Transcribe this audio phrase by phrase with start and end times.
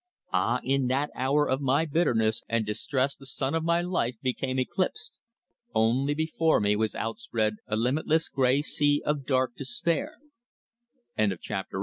[0.33, 0.61] Ah!
[0.63, 5.19] in that hour of my bitterness and distress the sun of my life became eclipsed.
[5.75, 10.15] Only before me was outspread a limitless grey sea of dark despair.
[11.19, 11.79] CHAPTER IX.